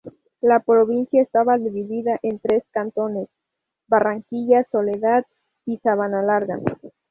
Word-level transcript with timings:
La 0.39 0.59
provincia 0.61 1.21
estaba 1.21 1.59
dividida 1.59 2.17
en 2.23 2.39
tres 2.39 2.63
cantones: 2.71 3.27
Barranquilla, 3.87 4.63
Soledad 4.71 5.27
y 5.63 5.77
Sabanalarga. 5.77 6.59